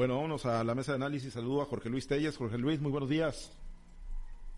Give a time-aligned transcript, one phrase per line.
[0.00, 1.34] Bueno, vámonos a la mesa de análisis.
[1.34, 2.34] Saludo a Jorge Luis Telles.
[2.34, 3.52] Jorge Luis, muy buenos días.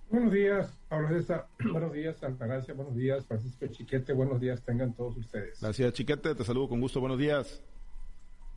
[0.08, 1.48] Buenos días, Pablo César.
[1.72, 2.74] Buenos días, Altagracia.
[2.74, 4.12] Buenos días, Francisco Chiquete.
[4.12, 5.60] Buenos días, tengan todos ustedes.
[5.60, 6.36] Gracias, Chiquete.
[6.36, 7.00] Te saludo con gusto.
[7.00, 7.60] Buenos días.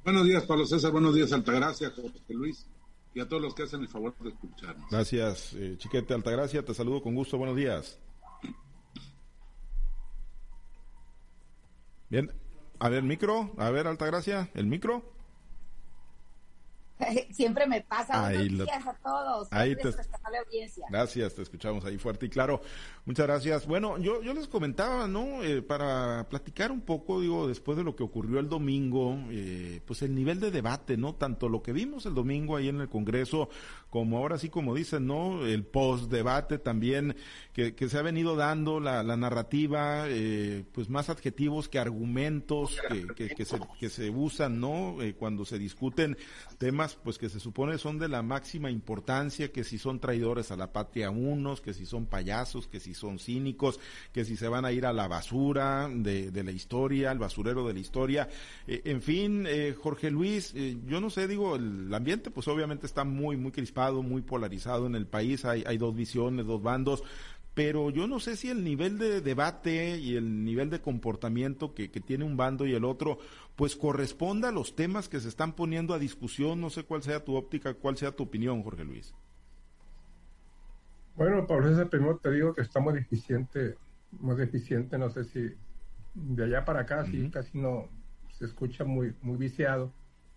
[0.03, 0.91] Buenos días, Pablo César.
[0.91, 2.69] Buenos días, Altagracia, Jorge Luis.
[3.15, 4.87] Y a todos los que hacen el favor de escucharnos.
[4.91, 6.63] Gracias, eh, Chiquete Altagracia.
[6.63, 7.39] Te saludo con gusto.
[7.39, 7.99] Buenos días.
[12.11, 12.31] Bien.
[12.77, 13.55] A ver, micro.
[13.57, 14.51] A ver, Altagracia.
[14.53, 15.14] El micro.
[17.31, 18.27] Siempre me pasa.
[18.27, 19.47] Ahí Buenos días a todos.
[19.51, 19.93] Ahí te,
[20.89, 22.61] gracias, te escuchamos ahí fuerte y claro.
[23.05, 23.67] Muchas gracias.
[23.67, 25.43] Bueno, yo, yo les comentaba, ¿no?
[25.43, 30.01] Eh, para platicar un poco, digo, después de lo que ocurrió el domingo, eh, pues
[30.01, 31.15] el nivel de debate, ¿no?
[31.15, 33.49] Tanto lo que vimos el domingo ahí en el Congreso,
[33.89, 35.45] como ahora sí, como dicen, ¿no?
[35.45, 37.15] El post-debate también,
[37.53, 42.77] que, que, se ha venido dando la, la narrativa, eh, pues más adjetivos que argumentos
[43.15, 45.01] que, que, se, que se usan, ¿no?
[45.01, 46.17] Eh, cuando se discuten
[46.57, 50.55] temas, pues que se supone son de la máxima importancia, que si son traidores a
[50.55, 53.79] la patria unos, que si son payasos, que si son cínicos,
[54.13, 57.67] que si se van a ir a la basura de, de la historia, al basurero
[57.67, 58.29] de la historia.
[58.67, 62.85] Eh, en fin, eh, Jorge Luis, eh, yo no sé, digo, el ambiente pues obviamente
[62.85, 67.03] está muy, muy crispado, muy polarizado en el país, hay, hay dos visiones, dos bandos,
[67.55, 71.89] pero yo no sé si el nivel de debate y el nivel de comportamiento que,
[71.89, 73.17] que, tiene un bando y el otro,
[73.55, 76.59] pues corresponda a los temas que se están poniendo a discusión.
[76.59, 79.15] No sé cuál sea tu óptica, cuál sea tu opinión, Jorge Luis.
[81.15, 83.77] Bueno, Pablo ese primero te digo que está muy deficiente,
[84.11, 85.49] muy deficiente, no sé si
[86.13, 87.87] de allá para acá, sí, casi no
[88.33, 89.93] se escucha muy, muy viciado.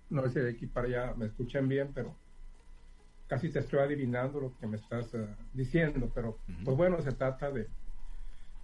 [0.08, 2.14] No sé si de aquí para allá me escuchan bien, pero
[3.28, 7.50] casi te estoy adivinando lo que me estás uh, diciendo, pero pues bueno, se trata
[7.50, 7.68] de,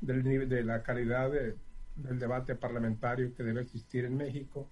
[0.01, 1.55] del, de la calidad de,
[1.95, 4.69] del debate parlamentario que debe existir en México.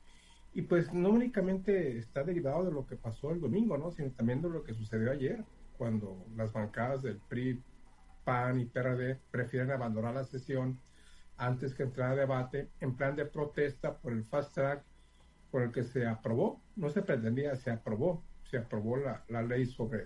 [0.54, 3.90] Y pues no únicamente está derivado de lo que pasó el domingo, ¿no?
[3.90, 5.44] sino también de lo que sucedió ayer
[5.78, 7.62] cuando las bancadas del PRI,
[8.24, 10.78] PAN y PRD prefieren abandonar la sesión
[11.36, 14.84] antes que entrar a debate en plan de protesta por el fast track
[15.50, 19.64] por el que se aprobó, no se pretendía, se aprobó, se aprobó la, la ley
[19.64, 20.04] sobre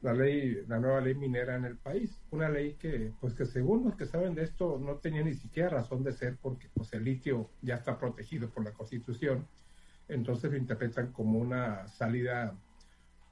[0.00, 3.84] la ley, la nueva ley minera en el país, una ley que, pues que según
[3.84, 7.04] los que saben de esto, no tenía ni siquiera razón de ser porque pues el
[7.04, 9.46] litio ya está protegido por la constitución,
[10.06, 12.56] entonces lo interpretan como una salida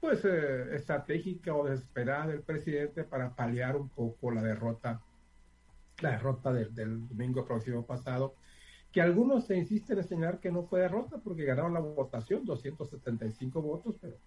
[0.01, 5.01] pues eh, estratégica o desesperada del presidente para paliar un poco la derrota,
[6.01, 8.35] la derrota del, domingo próximo pasado,
[8.91, 13.61] que algunos se insisten en señalar que no fue derrota porque ganaron la votación, 275
[13.61, 14.17] votos, pero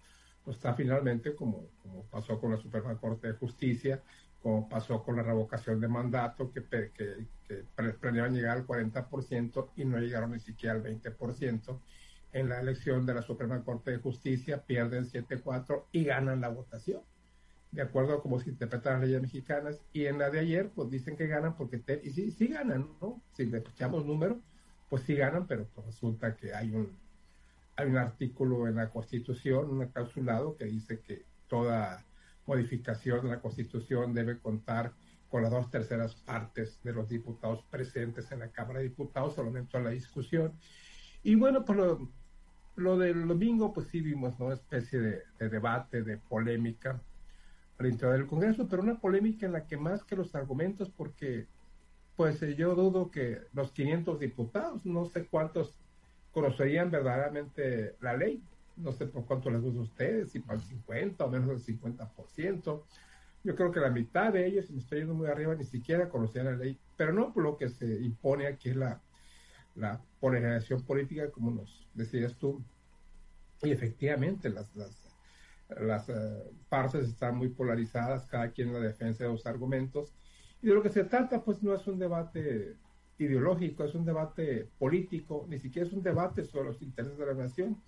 [0.45, 4.03] pues está finalmente como, como pasó con la Suprema Corte de Justicia,
[4.43, 7.65] como pasó con la revocación de mandato, que, que, que
[8.01, 11.81] planeaban llegar al 40% y no llegaron ni siquiera al 20%
[12.35, 17.01] en la elección de la Suprema Corte de Justicia, pierden 7-4 y ganan la votación,
[17.71, 19.81] de acuerdo a cómo se interpretan las leyes mexicanas.
[19.93, 23.23] Y en la de ayer, pues dicen que ganan porque, y sí, sí ganan, ¿no?
[23.33, 24.39] Si le echamos números,
[24.95, 26.89] pues sí ganan, pero pues resulta que hay un,
[27.75, 32.07] hay un artículo en la Constitución, un clausulado, que dice que toda
[32.47, 34.93] modificación de la Constitución debe contar
[35.29, 39.77] con las dos terceras partes de los diputados presentes en la Cámara de Diputados, solamente
[39.77, 40.53] a la discusión.
[41.25, 42.09] Y bueno, pues lo,
[42.77, 47.03] lo del domingo, pues sí vimos una especie de, debate, de polémica
[47.81, 51.49] al interior del Congreso, pero una polémica en la que más que los argumentos, porque
[52.17, 55.75] pues eh, yo dudo que los 500 diputados, no sé cuántos
[56.33, 58.43] conocerían verdaderamente la ley,
[58.77, 61.79] no sé por cuánto les gusta a ustedes, si para el 50 o menos del
[61.79, 62.83] 50%.
[63.45, 66.09] Yo creo que la mitad de ellos, si me estoy yendo muy arriba, ni siquiera
[66.09, 69.01] conocían la ley, pero no por lo que se impone aquí la
[69.75, 72.63] la polarización política, como nos decías tú,
[73.63, 75.09] y efectivamente las, las,
[75.69, 80.15] las eh, partes están muy polarizadas, cada quien en la defensa de los argumentos,
[80.65, 82.79] y de lo que se trata, pues no es un debate
[83.19, 87.35] ideológico, es un debate político, ni siquiera es un debate sobre los intereses de la
[87.35, 87.83] nación,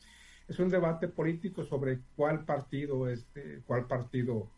[0.47, 4.51] es un debate político sobre cuál partido, este, cuál partido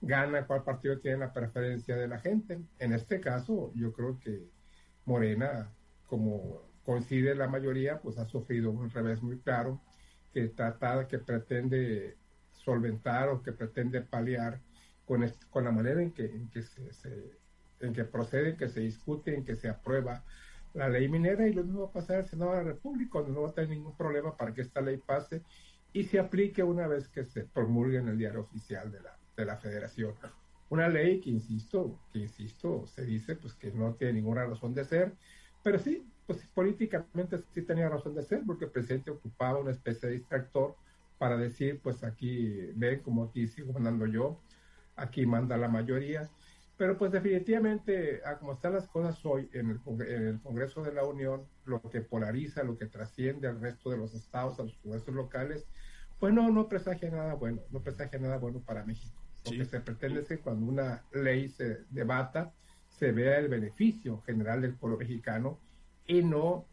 [0.00, 2.60] gana, cuál partido tiene la preferencia de la gente.
[2.78, 4.48] En este caso, yo creo que
[5.04, 5.68] Morena
[6.06, 9.80] como coincide la mayoría, pues ha sufrido un revés muy claro
[10.32, 12.16] que trata, que pretende
[12.52, 14.60] solventar o que pretende paliar
[15.04, 16.92] con, con la manera en que se,
[17.80, 20.24] en que procede, en que se discute, en que se aprueba
[20.74, 23.32] la ley minera y lo mismo va a pasar al Senado de la República, donde
[23.32, 25.42] no va a tener ningún problema para que esta ley pase
[25.92, 29.44] y se aplique una vez que se promulgue en el diario oficial de la, de
[29.46, 30.14] la Federación.
[30.68, 34.84] Una ley que, insisto, que insisto, se dice pues que no tiene ninguna razón de
[34.84, 35.14] ser,
[35.62, 40.08] pero sí, pues políticamente sí tenía razón de ser, porque el presidente ocupaba una especie
[40.08, 40.76] de distractor
[41.18, 44.38] para decir, pues aquí ven como aquí sigo mandando yo,
[44.96, 46.28] aquí manda la mayoría.
[46.76, 50.92] Pero pues definitivamente, a como están las cosas hoy en el, en el, Congreso de
[50.92, 54.76] la Unión, lo que polariza, lo que trasciende al resto de los estados, a los
[54.76, 55.66] congresos locales,
[56.18, 59.14] pues no, no presagia nada bueno, no presagia nada bueno para México.
[59.46, 62.52] Lo que se pretende es que cuando una ley se debata,
[62.88, 65.58] se vea el beneficio general del pueblo mexicano
[66.06, 66.66] y no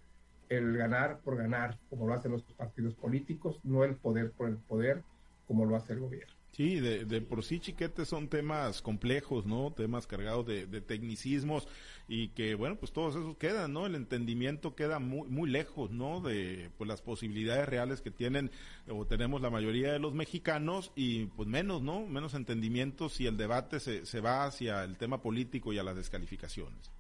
[0.50, 4.58] el ganar por ganar, como lo hacen los partidos políticos, no el poder por el
[4.58, 5.04] poder,
[5.48, 6.43] como lo hace el gobierno.
[6.56, 9.74] Sí, de, por sí, chiquete, son temas complejos, ¿no?
[9.76, 11.68] Temas cargados de, tecnicismos
[12.08, 13.88] y que, bueno, pues todos esos quedan, ¿no?
[13.88, 16.22] El entendimiento queda muy, muy lejos, ¿no?
[16.22, 18.52] De pues, las posibilidades reales que tienen
[18.88, 22.06] o tenemos la mayoría de los mexicanos y pues menos, ¿no?
[22.06, 25.96] Menos entendimiento si el debate se, se va hacia el tema político y a las
[25.96, 26.92] descalificaciones.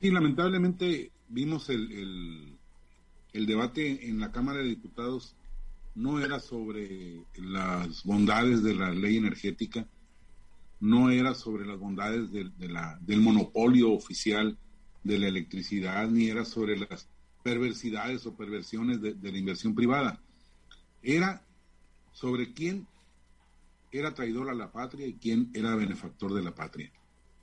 [0.00, 2.58] Sí, lamentablemente vimos el, el,
[3.34, 5.36] el debate en la Cámara de Diputados
[5.96, 9.88] no era sobre las bondades de la ley energética,
[10.78, 14.58] no era sobre las bondades de, la, del monopolio oficial
[15.02, 17.08] de la electricidad, ni era sobre las
[17.42, 20.20] perversidades o perversiones de, la inversión privada.
[21.02, 21.42] Era
[22.12, 22.86] sobre quién
[23.90, 26.92] era traidor a la patria y quién era benefactor de la patria.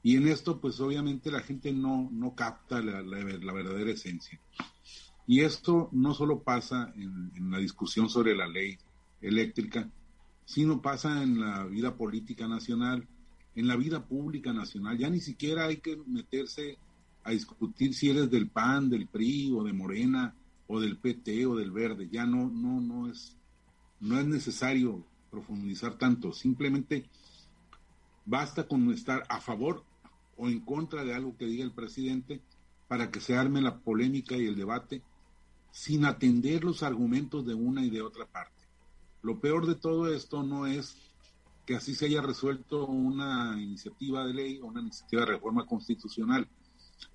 [0.03, 4.39] Y en esto, pues obviamente la gente no, no capta la, verdadera esencia.
[5.25, 8.77] Y esto no solo pasa en, en, la discusión sobre la ley
[9.21, 9.89] eléctrica,
[10.45, 13.07] sino pasa en la vida política nacional,
[13.55, 14.97] en la vida pública nacional.
[14.97, 16.77] Ya ni siquiera hay que meterse
[17.23, 20.35] a discutir si eres del PAN, del PRI o de Morena
[20.67, 22.09] o del PT o del Verde.
[22.11, 23.37] Ya no, no, no es,
[23.99, 26.33] no es necesario profundizar tanto.
[26.33, 27.05] Simplemente
[28.25, 29.83] basta con estar a favor
[30.35, 32.41] o en contra de algo que diga el presidente
[32.87, 35.01] para que se arme la polémica y el debate
[35.73, 38.67] sin atender los argumentos de una y de otra parte.
[39.23, 40.95] Lo peor de todo esto no es
[41.65, 46.47] que así se haya resuelto una iniciativa de ley o una iniciativa de reforma constitucional.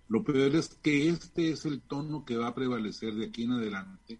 [0.08, 3.52] Lo peor es que este es el tono que va a prevalecer de aquí en
[3.52, 4.18] adelante,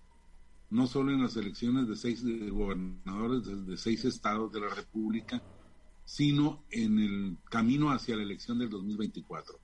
[0.71, 5.43] no solo en las elecciones de seis gobernadores de seis estados de la República,
[6.05, 9.59] sino en el camino hacia la elección del 2024.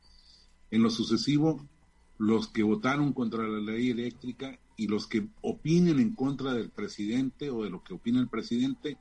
[0.73, 1.65] En lo sucesivo,
[2.19, 7.51] los que votaron contra la ley eléctrica y los que opinen en contra del presidente
[7.51, 8.99] o de lo que opina el presidente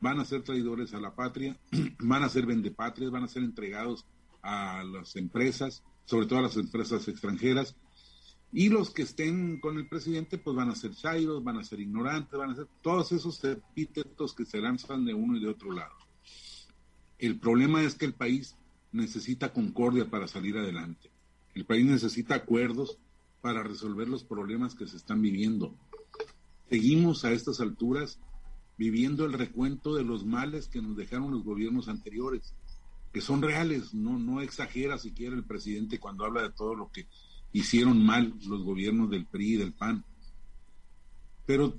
[0.00, 1.56] van a ser traidores a la patria,
[2.00, 4.04] van a ser vendepatrias, van a ser entregados
[4.42, 7.76] a las empresas, sobre todo a las empresas extranjeras,
[8.52, 11.80] y los que estén con el presidente pues van a ser chairos, van a ser
[11.80, 15.72] ignorantes, van a ser todos esos epítetos que se lanzan de uno y de otro
[15.72, 15.94] lado.
[17.18, 18.56] El problema es que el país
[18.90, 21.10] necesita concordia para salir adelante.
[21.54, 22.98] El país necesita acuerdos
[23.42, 25.74] para resolver los problemas que se están viviendo.
[26.70, 28.18] Seguimos a estas alturas
[28.78, 32.54] viviendo el recuento de los males que nos dejaron los gobiernos anteriores,
[33.12, 37.06] que son reales, no, no exagera siquiera el presidente cuando habla de todo lo que
[37.52, 40.04] hicieron mal los gobiernos del PRI y del PAN.
[41.44, 41.76] Pero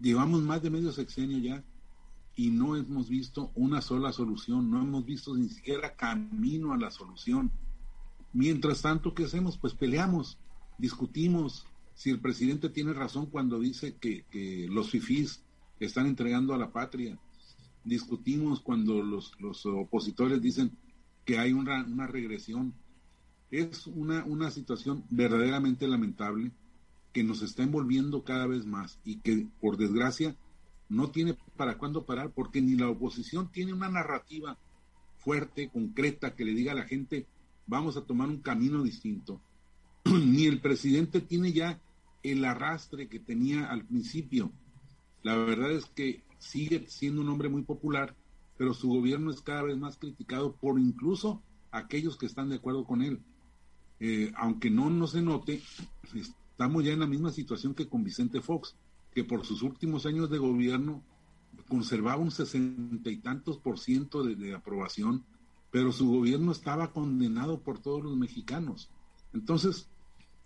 [0.00, 1.62] llevamos más de medio sexenio ya
[2.34, 6.90] y no hemos visto una sola solución, no hemos visto ni siquiera camino a la
[6.90, 7.52] solución.
[8.32, 9.58] Mientras tanto, ¿qué hacemos?
[9.58, 10.38] Pues peleamos,
[10.80, 11.66] discutimos.
[11.94, 14.24] Si el presidente tiene razón cuando dice que,
[14.70, 15.42] los FIFIs
[15.78, 17.18] están entregando a la patria,
[17.84, 20.72] discutimos cuando los, los opositores dicen
[21.24, 22.74] que hay una, una regresión.
[23.50, 26.52] Es una, una situación verdaderamente lamentable
[27.12, 30.36] que nos está envolviendo cada vez más y que, por desgracia,
[30.88, 34.56] no tiene para cuándo parar, porque ni la oposición tiene una narrativa
[35.18, 37.26] fuerte, concreta, que le diga a la gente,
[37.66, 39.40] vamos a tomar un camino distinto,
[40.04, 41.80] ni el presidente tiene ya
[42.22, 44.52] el arrastre que tenía al principio.
[45.22, 48.14] La verdad es que sigue siendo un hombre muy popular,
[48.56, 52.84] pero su gobierno es cada vez más criticado por incluso aquellos que están de acuerdo
[52.84, 53.20] con él.
[54.00, 55.62] Eh, aunque no, no se note,
[56.14, 58.74] estamos ya en la misma situación que con Vicente Fox
[59.14, 61.02] que por sus últimos años de gobierno
[61.68, 65.24] conservaba un sesenta y tantos por ciento de, aprobación,
[65.70, 68.90] pero su gobierno estaba condenado por todos los mexicanos.
[69.32, 69.88] Entonces,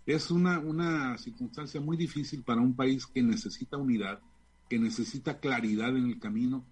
[0.05, 4.19] es una, una circunstancia muy difícil para un país que necesita unidad,
[4.69, 6.63] que necesita claridad en el camino,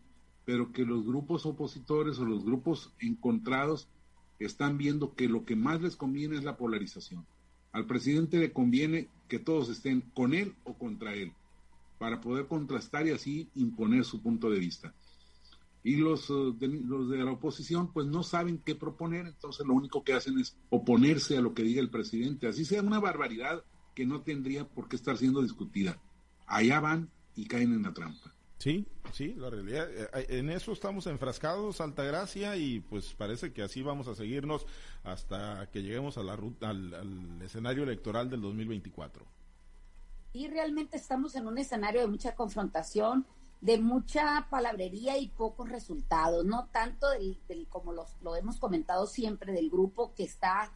[0.45, 3.87] pero que los grupos opositores o los grupos encontrados
[4.39, 7.25] están viendo que lo que más les conviene es la polarización.
[7.71, 11.33] Al presidente le conviene que todos estén con él o contra él
[11.97, 14.93] para poder contrastar y así imponer su punto de vista.
[15.83, 19.73] Y los, eh, de, los de la oposición pues no saben qué proponer, entonces lo
[19.73, 23.63] único que hacen es oponerse a lo que diga el presidente, así sea una barbaridad
[23.93, 25.99] que no tendría por qué estar siendo discutida.
[26.47, 28.33] Allá van y caen en la trampa.
[28.57, 33.81] Sí, sí, la realidad, eh, en eso estamos enfrascados, Altagracia, y pues parece que así
[33.81, 34.65] vamos a seguirnos
[35.03, 39.25] hasta que lleguemos a la ruta, al, al escenario electoral del 2024.
[40.31, 43.25] Y realmente estamos en un escenario de mucha confrontación,
[43.63, 47.39] de mucha palabrería y pocos resultados, no tanto del,
[47.69, 50.73] como los, lo hemos comentado siempre, del grupo que está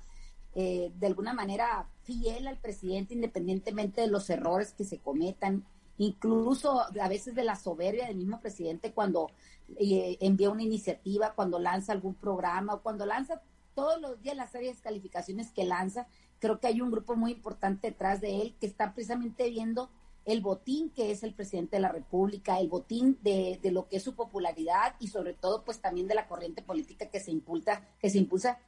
[0.56, 5.66] eh, de alguna manera fiel al presidente independientemente de los errores que se cometan,
[5.98, 9.32] incluso a veces de la soberbia del mismo presidente cuando
[9.78, 13.42] eh, envía una iniciativa, cuando lanza algún programa o cuando lanza
[13.76, 16.08] todos los días las series de calificaciones que lanza,
[16.40, 19.90] creo que hay un grupo muy importante detrás de él que está precisamente viendo
[20.28, 23.96] el botín que es el presidente de la República, el botín de, de, lo que
[23.96, 27.82] es su popularidad y sobre todo pues también de la corriente política que se impulsa,
[27.98, 28.60] que se impulsa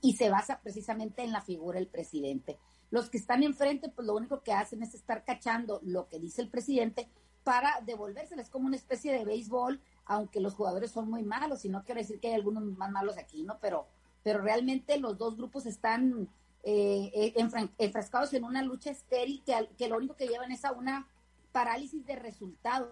[0.00, 2.56] y se basa precisamente en la figura del presidente.
[2.90, 6.40] Los que están enfrente pues lo único que hacen es estar cachando lo que dice
[6.40, 7.08] el presidente
[7.42, 11.82] para devolvérseles como una especie de béisbol, aunque los jugadores son muy malos y no
[11.82, 13.58] quiero decir que hay algunos más malos aquí, ¿no?
[13.60, 13.88] Pero,
[14.22, 16.28] pero realmente los dos grupos están
[16.64, 20.72] eh, eh enfrascados en una lucha estéril que, que lo único que llevan es a
[20.72, 21.08] una
[21.52, 22.90] parálisis de resultados.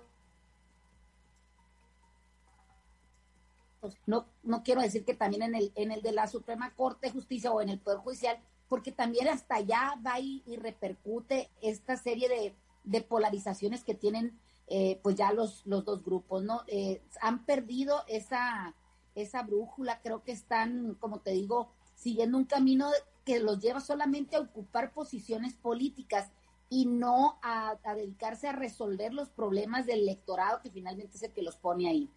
[4.06, 7.12] No, no quiero decir que también en el, en el de la Suprema Corte de
[7.12, 12.28] Justicia o en el Poder Judicial, porque también hasta allá va y, repercute esta serie
[12.28, 12.54] de,
[12.84, 16.62] de polarizaciones que tienen eh, pues ya los, los dos grupos, ¿no?
[16.66, 18.74] Eh, han perdido esa,
[19.14, 22.90] esa brújula, creo que están, como te digo, siguiendo un camino
[23.26, 26.30] que los lleva solamente a ocupar posiciones políticas
[26.70, 31.42] y no a, dedicarse a resolver los problemas del electorado que finalmente es el que
[31.42, 32.08] los pone ahí.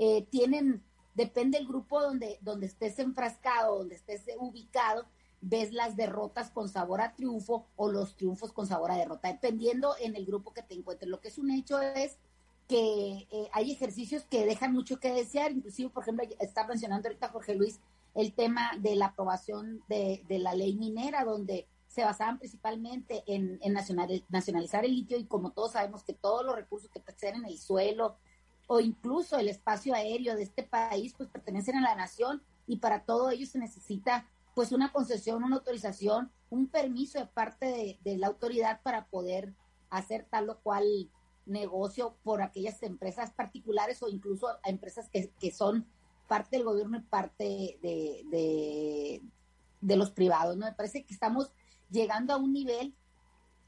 [0.00, 0.82] Eh, tienen,
[1.14, 5.06] depende del grupo donde, donde estés enfrascado, donde estés ubicado,
[5.40, 9.94] ves las derrotas con sabor a triunfo o los triunfos con sabor a derrota, dependiendo
[10.00, 11.08] en el grupo que te encuentres.
[11.08, 12.18] Lo que es un hecho es
[12.66, 17.28] que eh, hay ejercicios que dejan mucho que desear, inclusive, por ejemplo, está mencionando ahorita
[17.28, 17.78] Jorge Luis
[18.16, 23.60] el tema de la aprobación de, la ley minera, donde se basaban principalmente en,
[24.30, 27.58] nacionalizar el litio y como todos sabemos que todos los recursos que pertenecen en el
[27.58, 28.16] suelo
[28.66, 33.04] o incluso el espacio aéreo de este país pues pertenecen a la nación y para
[33.04, 38.28] todo ello se necesita pues una concesión, una autorización, un permiso de parte de, la
[38.28, 39.52] autoridad para poder
[39.90, 41.10] hacer tal o cual
[41.44, 45.86] negocio por aquellas empresas particulares o incluso a empresas que, que son
[46.26, 49.20] parte del gobierno y parte de,
[49.80, 50.56] de, los privados.
[50.56, 50.66] ¿no?
[50.66, 51.50] Me parece que estamos
[51.90, 52.94] llegando a un nivel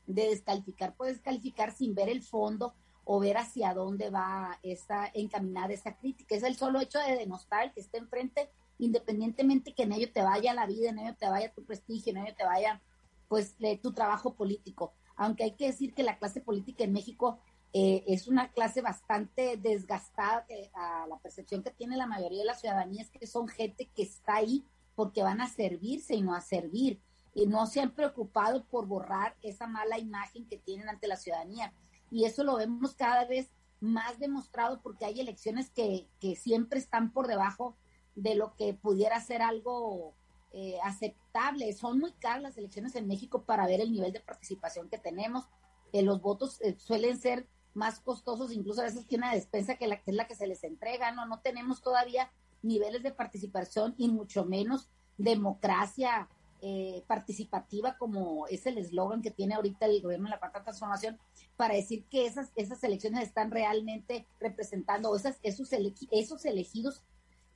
[0.07, 2.75] de descalificar, puedes descalificar sin ver el fondo
[3.05, 6.35] o ver hacia dónde va esa encaminada esa crítica.
[6.35, 10.23] Es el solo hecho de denostar el que esté enfrente, independientemente que en ello te
[10.23, 12.83] vaya la vida, en ello te vaya tu prestigio, en ello te vaya
[13.29, 14.93] pues tu trabajo político.
[15.17, 17.39] Aunque hay que decir que la clase política en México
[17.73, 22.55] eh, es una clase bastante desgastada a la percepción que tiene la mayoría de la
[22.55, 26.41] ciudadanía es que son gente que está ahí porque van a servirse y no a
[26.41, 27.01] servir
[27.35, 31.75] y no se han preocupado por borrar esa mala imagen que tienen ante la ciudadanía
[32.11, 37.13] y eso lo vemos cada vez más demostrado porque hay elecciones que, que siempre están
[37.13, 37.77] por debajo
[38.17, 40.15] de lo que pudiera ser algo
[40.53, 41.73] eh, aceptable.
[41.75, 45.49] Son muy caras las elecciones en México para ver el nivel de participación que tenemos.
[45.93, 47.47] Eh, los votos suelen ser
[47.79, 50.47] más costosos, incluso a veces que una despensa que, la, que es la que se
[50.47, 51.25] les entrega, ¿no?
[51.27, 52.31] No tenemos todavía
[52.63, 56.29] niveles de participación y mucho menos democracia
[56.61, 61.17] eh, participativa como es el eslogan que tiene ahorita el gobierno de la cuarta transformación
[61.57, 65.71] para decir que esas, esas elecciones están realmente representando, esas, esos,
[66.11, 67.05] esos elegidos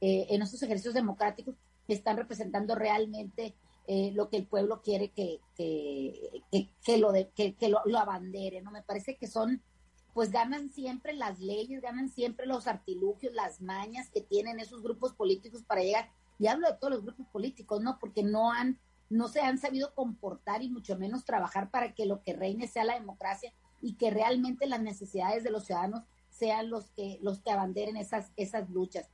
[0.01, 1.57] eh, en esos ejercicios democráticos
[1.89, 3.55] están representando realmente
[3.89, 6.41] eh, lo que el pueblo quiere que, que,
[6.85, 8.71] que, lo, de, que, lo, lo abandere, ¿no?
[8.71, 9.61] Me parece que son
[10.15, 15.13] pues ganan siempre las leyes, ganan siempre los artilugios, las mañas que tienen esos grupos
[15.15, 16.11] políticos para llegar.
[16.39, 17.99] Y hablo de todos los grupos políticos, ¿no?
[17.99, 18.79] Porque no han,
[19.09, 22.85] no se han sabido comportar y mucho menos trabajar para que lo que reine sea
[22.85, 27.51] la democracia y que realmente las necesidades de los ciudadanos sean los que, los que
[27.51, 29.09] abanderen esas, esas luchas.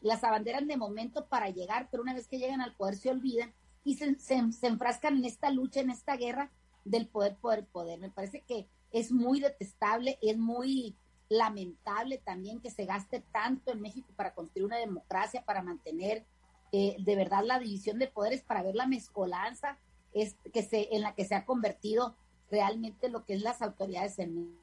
[0.00, 3.52] Las abanderan de momento para llegar, pero una vez que llegan al poder se olvidan
[3.84, 6.50] y se, se, enfrascan en esta lucha, en esta guerra
[6.84, 7.98] del poder, poder, poder.
[7.98, 10.96] Me parece que es muy detestable, es muy
[11.28, 16.24] lamentable también que se gaste tanto en México para construir una democracia, para mantener
[16.70, 19.78] eh, de verdad la división de poderes, para ver la mezcolanza
[20.12, 22.14] es, que se, en la que se ha convertido
[22.52, 24.62] realmente lo que es las autoridades en México.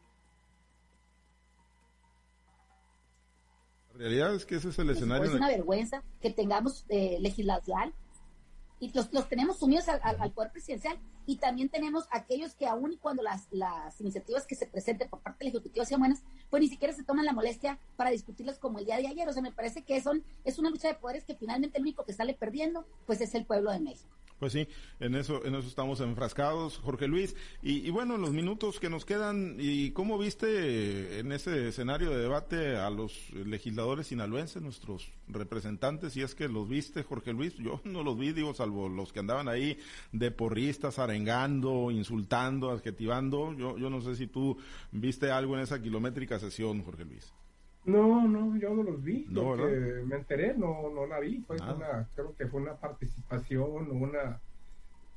[3.92, 5.26] La realidad es que ese es el escenario.
[5.26, 7.94] Es una vergüenza que tengamos eh, legislación
[8.82, 10.98] y los, los tenemos sumidos al, poder presidencial
[11.28, 15.20] y también tenemos aquellos que aún y cuando las, las iniciativas que se presenten por
[15.20, 18.80] parte del Ejecutivo sean buenas, pues ni siquiera se toman la molestia para discutirlas como
[18.80, 19.30] el día de ayer.
[19.30, 22.06] O sea, me parece que son, es una lucha de poderes que finalmente el único
[22.06, 24.10] que sale perdiendo, pues es el pueblo de México.
[24.42, 24.68] Pues sí,
[25.00, 27.36] en eso, en eso estamos enfrascados, Jorge Luis.
[27.62, 32.76] Y, bueno, los minutos que nos quedan, ¿y cómo viste en ese escenario de debate
[32.76, 36.14] a los legisladores sinaloenses, nuestros representantes?
[36.14, 39.20] Si es que los viste, Jorge Luis, yo no los vi, digo, salvo los que
[39.20, 39.78] andaban ahí
[40.12, 43.54] de porristas, arengando, insultando, adjetivando.
[43.54, 44.58] Yo, yo no sé si tú
[44.92, 47.32] viste algo en esa kilométrica sesión, Jorge Luis.
[47.84, 49.26] No, no, yo no los vi.
[49.30, 51.42] No, me enteré, no, no la vi.
[51.42, 51.74] Fue ah.
[51.74, 54.40] una, creo que fue una participación, una,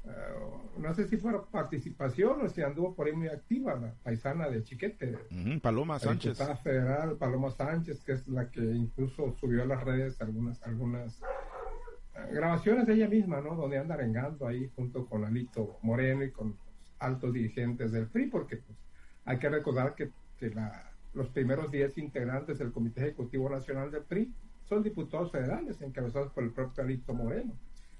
[0.04, 4.49] uh, no sé si fue participación o si anduvo por ahí muy activa la paisana
[4.49, 5.18] de Chiquete.
[5.61, 6.38] Paloma Sánchez.
[6.38, 11.21] La federal Paloma Sánchez, que es la que incluso subió a las redes algunas, algunas
[11.21, 13.56] uh, grabaciones de ella misma, ¿no?
[13.56, 18.28] Donde anda arengando ahí junto con Alito Moreno y con los altos dirigentes del PRI,
[18.28, 18.78] porque pues
[19.26, 24.02] hay que recordar que, que la los primeros 10 integrantes del Comité Ejecutivo Nacional del
[24.02, 24.33] PRI
[24.64, 27.52] son diputados federales encabezados por el propio Alito Moreno.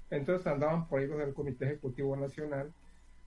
[0.09, 2.71] Entonces andaban por ahí los del Comité Ejecutivo Nacional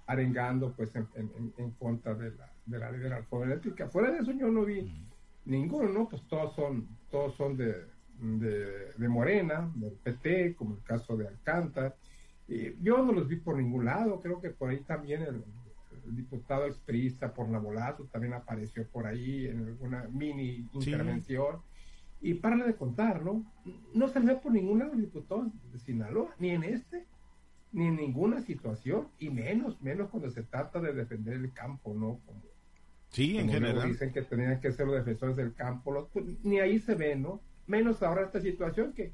[0.06, 3.88] arengando pues en, contra de la, de la ley de la eléctrica.
[3.88, 4.90] Fuera de eso yo no vi
[5.44, 6.08] ninguno, ¿no?
[6.08, 7.84] Pues todos son, todos son de,
[8.18, 11.94] de, Morena, del PT, como el caso de Alcántara.
[12.46, 15.44] Y yo no los vi por ningún lado, creo que por ahí también el
[16.16, 21.60] diputado exprista por la Bolazo también apareció por ahí en alguna mini intervención.
[22.20, 23.44] Y para de contar, ¿no?
[23.94, 27.06] No se ve por ningún lado el diputado de Sinaloa, ni en este,
[27.72, 32.18] ni en ninguna situación, y menos, menos cuando se trata de defender el campo, ¿no?
[32.26, 32.42] Como,
[33.10, 33.88] sí, en general.
[33.88, 37.40] Dicen que tenían que ser los defensores del campo, pues, ni ahí se ve, ¿no?
[37.68, 39.12] Menos ahora esta situación que,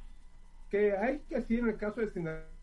[0.71, 2.54] que hay que así en el caso de Sinaloa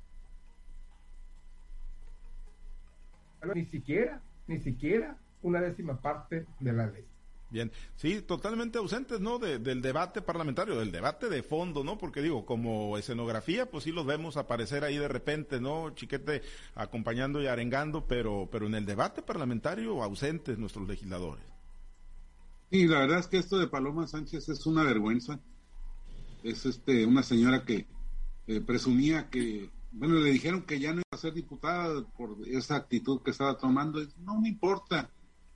[3.53, 7.05] ni siquiera, ni siquiera una décima parte de la ley.
[7.49, 9.37] Bien, sí, totalmente ausentes, ¿no?
[9.37, 11.97] del debate parlamentario, del debate de fondo, ¿no?
[11.97, 15.93] Porque digo, como escenografía, pues sí los vemos aparecer ahí de repente, ¿no?
[15.93, 16.43] Chiquete
[16.75, 21.43] acompañando y arengando, pero, pero en el debate parlamentario ausentes nuestros legisladores.
[22.69, 25.37] Sí, la verdad es que esto de Paloma Sánchez es una vergüenza.
[26.41, 27.85] Es este una señora que
[28.47, 33.31] eh, presumía que bueno, le dijeron que ya no ser diputada por esa actitud que
[33.31, 34.01] estaba tomando.
[34.19, 35.09] No me importa.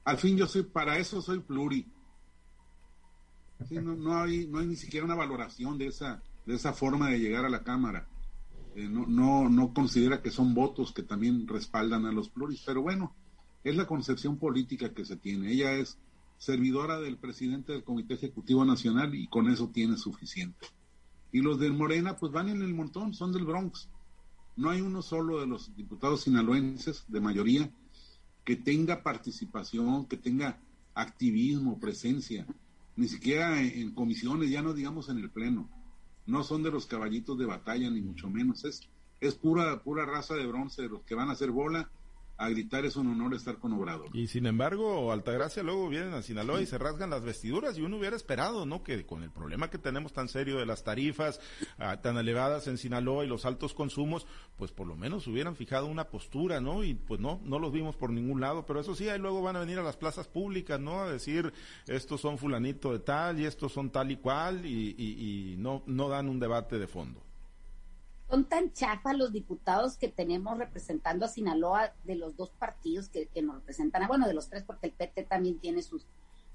[0.03, 1.87] Al fin yo soy, para eso soy pluri.
[3.69, 7.45] no, hay, no hay ni siquiera una valoración de esa, de esa forma de llegar
[7.45, 8.07] a la Cámara.
[8.75, 12.81] Eh, no, no, no considera que son votos que también respaldan a los pluris, pero
[12.81, 13.15] bueno,
[13.63, 15.51] es la concepción política que se tiene.
[15.51, 15.97] Ella es
[16.37, 20.67] servidora del presidente del Comité Ejecutivo Nacional y con eso tiene suficiente.
[21.31, 23.89] Y los del Morena, pues van en el montón, son del Bronx
[24.55, 27.69] no hay uno solo de los diputados sinaloenses de mayoría
[28.43, 30.59] que tenga participación, que tenga
[30.93, 32.45] activismo, presencia,
[32.95, 35.69] ni siquiera en, comisiones, ya no digamos en el pleno.
[36.25, 38.63] No son de los caballitos de batalla, ni mucho menos.
[38.63, 38.87] Es,
[39.19, 41.89] es pura, pura raza de bronce, de los que van a hacer bola
[42.37, 44.09] a gritar es un honor estar con Obrador.
[44.13, 47.97] Y sin embargo, Altagracia luego vienen a Sinaloa y se rasgan las vestiduras y uno
[47.97, 48.83] hubiera esperado, ¿no?
[48.83, 51.39] Que con el problema que tenemos tan serio de las tarifas
[51.77, 55.87] ah, tan elevadas en Sinaloa y los altos consumos, pues por lo menos hubieran fijado
[55.87, 56.83] una postura, ¿no?
[56.83, 59.55] Y pues no, no los vimos por ningún lado, pero eso sí, ahí luego van
[59.55, 61.01] a venir a las plazas públicas, ¿no?
[61.01, 61.53] A decir,
[61.87, 66.09] estos son fulanito de tal y estos son tal y cual y, y no, no
[66.09, 67.24] dan un debate de fondo.
[68.29, 73.29] Son tan chafas los diputados que tenemos representando a Sinaloa de los dos partidos que,
[73.41, 76.07] nos representan, ah, bueno, de los tres, porque el PT también tiene sus,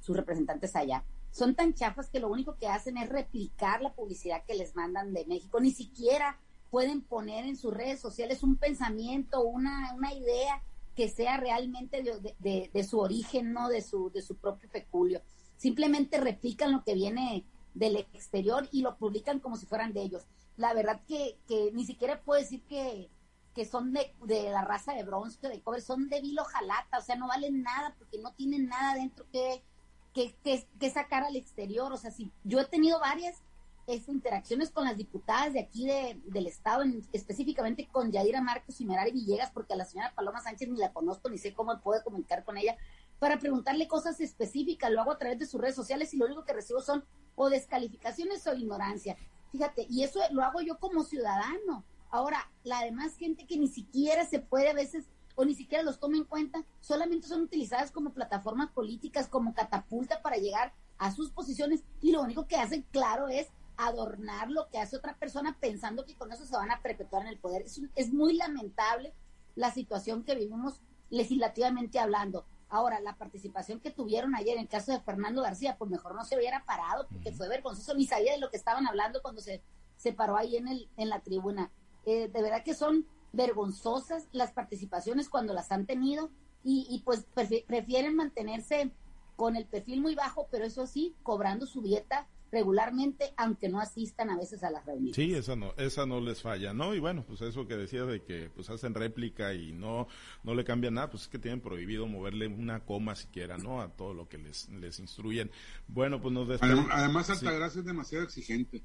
[0.08, 1.04] representantes allá.
[1.30, 5.14] Son tan chafas que lo único que hacen es replicar la publicidad que les mandan
[5.14, 5.60] de México.
[5.60, 10.64] Ni siquiera pueden poner en sus redes sociales un pensamiento, una, una idea
[10.96, 15.22] que sea realmente de, de, su origen, no de su, de su propio peculio.
[15.56, 20.26] Simplemente replican lo que viene del exterior y lo publican como si fueran de ellos
[20.60, 23.10] la verdad que, que ni siquiera puedo decir que,
[23.54, 27.00] que son de, de, la raza de bronce, de cobre, son de vilo jalata, o
[27.00, 29.64] sea, no valen nada porque no tienen nada dentro que,
[30.12, 30.36] que,
[30.78, 31.90] que, sacar al exterior.
[31.94, 33.38] O sea, si yo he tenido varias
[33.86, 38.84] este, interacciones con las diputadas de aquí de, del Estado, específicamente con Yadira Marcos y
[38.84, 42.04] Merari Villegas, porque a la señora Paloma Sánchez ni la conozco, ni sé cómo puedo
[42.04, 42.76] comunicar con ella,
[43.18, 46.44] para preguntarle cosas específicas, lo hago a través de sus redes sociales y lo único
[46.44, 47.02] que recibo son
[47.34, 49.16] o descalificaciones o ignorancia.
[49.52, 51.84] Fíjate, y eso lo hago yo como ciudadano.
[52.10, 55.98] Ahora, la demás gente que ni siquiera se puede a veces o ni siquiera los
[55.98, 61.30] toma en cuenta, solamente son utilizadas como plataformas políticas, como catapulta para llegar a sus
[61.30, 66.04] posiciones y lo único que hacen, claro, es adornar lo que hace otra persona pensando
[66.04, 67.62] que con eso se van a perpetuar en el poder.
[67.62, 69.14] Es, es muy lamentable
[69.54, 72.44] la situación que vivimos legislativamente hablando.
[72.70, 76.24] Ahora, la participación que tuvieron ayer en el caso de Fernando García, pues mejor no
[76.24, 79.60] se hubiera parado, porque fue vergonzoso, ni sabía de lo que estaban hablando cuando se,
[79.96, 81.70] se paró ahí en, el, en la tribuna.
[82.06, 86.30] Eh, de verdad que son vergonzosas las participaciones cuando las han tenido
[86.62, 87.26] y, y pues
[87.66, 88.92] prefieren mantenerse
[89.36, 94.30] con el perfil muy bajo, pero eso sí, cobrando su dieta regularmente, aunque no asistan
[94.30, 95.16] a veces a las reuniones.
[95.16, 96.94] Sí, esa no, esa no les falla, ¿no?
[96.94, 100.08] Y bueno, pues eso que decía de que pues hacen réplica y no,
[100.42, 103.80] no le cambian nada, pues es que tienen prohibido moverle una coma siquiera, ¿no?
[103.80, 105.50] A todo lo que les, les instruyen.
[105.88, 106.86] Bueno, pues nos despedimos.
[106.90, 108.82] Además, Altagracia es demasiado exigente.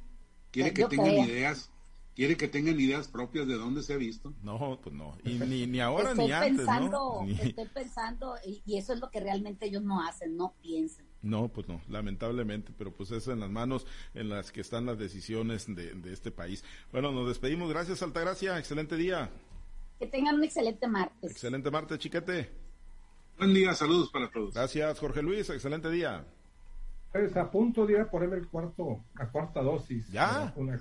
[0.51, 1.69] Quiere que tengan ideas
[2.15, 4.33] quiere que tengan ideas propias de dónde se ha visto.
[4.41, 5.17] No, pues no.
[5.25, 7.25] Y ni, ni ahora ni antes, ¿no?
[7.27, 11.05] Estoy pensando, y eso es lo que realmente ellos no hacen, no piensan.
[11.25, 14.99] No, pues no, lamentablemente, pero pues es en las manos en las que están las
[14.99, 16.63] decisiones de, este país.
[16.91, 17.67] Bueno, nos despedimos.
[17.67, 18.59] Gracias, Altagracia.
[18.59, 19.31] Excelente día.
[19.97, 21.31] Que tengan un excelente martes.
[21.31, 22.51] Excelente martes, chiquete.
[23.39, 24.53] Buen día, saludos para todos.
[24.53, 25.49] Gracias, Jorge Luis.
[25.49, 26.23] Excelente día.
[27.11, 30.07] Pues a punto de ir a ponerme el cuarto, la cuarta dosis.
[30.11, 30.53] ¿Ya?
[30.55, 30.79] Una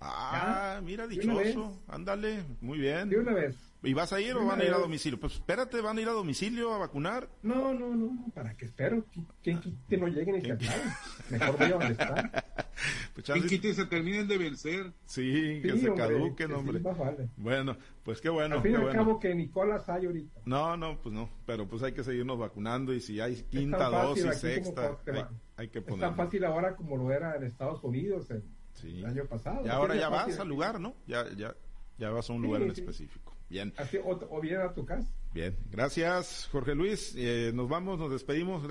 [0.00, 1.80] Ah, mira, dichoso.
[1.88, 3.08] Ándale, muy bien.
[3.08, 3.56] De una vez.
[3.84, 5.20] ¿Y vas a ir o van a ir a domicilio?
[5.20, 7.28] Pues espérate, ¿van a ir a domicilio a vacunar?
[7.42, 9.04] No, no, no, ¿para qué espero?
[9.42, 10.56] ¿Quién que no lleguen y que
[11.30, 12.30] Mejor voy a donde están.
[13.14, 14.92] Pues ¿Quién quite se terminen de vencer?
[15.06, 16.82] Sí, que se caduquen, hombre.
[17.36, 18.56] Bueno, pues qué bueno.
[18.56, 20.40] Al fin y al cabo que Nicolás hay ahorita.
[20.44, 24.36] No, no, pues no, pero pues hay que seguirnos vacunando y si hay quinta dosis,
[24.38, 24.98] sexta,
[25.56, 26.04] hay, que poner.
[26.04, 29.64] Es tan fácil ahora como lo era en Estados Unidos el año pasado.
[29.64, 30.94] Y ahora ya vas al lugar, ¿no?
[31.06, 31.54] Ya, ya,
[31.96, 33.33] ya vas a un lugar en específico.
[33.48, 33.72] Bien.
[34.04, 35.08] o, bien a tu casa.
[35.32, 37.14] Bien, gracias Jorge Luis.
[37.16, 38.68] Eh, nos vamos, nos despedimos.